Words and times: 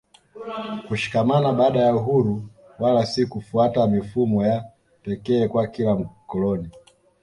kushikamana 0.87 1.53
baada 1.53 1.79
ya 1.79 1.95
uhuru 1.95 2.49
wala 2.79 3.05
si 3.05 3.25
kufuata 3.25 3.87
mifumo 3.87 4.45
ya 4.45 4.71
pekee 5.03 5.47
kwa 5.47 5.67
kila 5.67 5.95
koloni 6.27 6.69